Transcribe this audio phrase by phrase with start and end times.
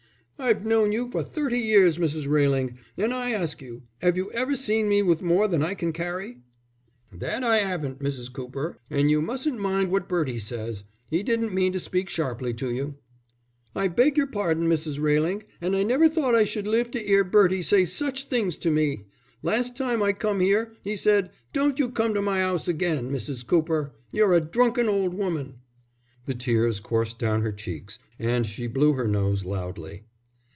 [0.43, 2.27] "I've known you for thirty years, Mrs.
[2.27, 5.93] Railing, and I ask you, 'ave you ever seen me with more than I can
[5.93, 6.39] carry?"
[7.13, 8.33] "That I 'aven't, Mrs.
[8.33, 10.85] Cooper, and you mustn't mind what Bertie says.
[11.11, 12.97] He didn't mean to speak sharply to you."
[13.75, 14.99] "I beg your pardon, Mrs.
[14.99, 18.71] Railing, and I never thought I should live to 'ear Bertie say such things to
[18.71, 19.05] me.
[19.43, 23.45] Last time I come 'ere, he said: 'Don't you come to my 'ouse again, Mrs.
[23.45, 23.93] Cooper.
[24.11, 25.57] You're a drunken old woman.'"
[26.25, 30.05] The tears coursed down her cheeks and she blew her nose loudly.